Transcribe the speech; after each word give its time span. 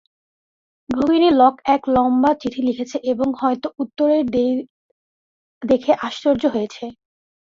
ভগিনী 0.89 1.29
Lock 1.33 1.55
এক 1.75 1.81
লম্বা 1.95 2.31
চিঠি 2.41 2.61
লিখেছে 2.67 2.97
এবং 3.11 3.27
হয়তো 3.41 3.67
উত্তরের 3.79 4.23
দেরী 4.27 4.55
দেখে 5.61 5.91
আশ্চর্য 6.07 6.43
হয়েছে। 6.55 6.83